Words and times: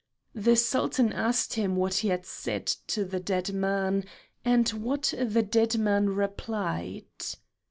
The 0.33 0.55
Sultan 0.55 1.13
asked 1.13 1.53
him 1.53 1.75
what 1.75 1.93
he 1.93 2.07
had 2.07 2.25
said 2.25 2.65
to 2.87 3.05
the 3.05 3.19
dead 3.19 3.53
man, 3.53 4.03
and 4.43 4.67
what 4.69 5.13
the 5.15 5.43
dead 5.43 5.77
man 5.77 6.09
replied. 6.09 7.03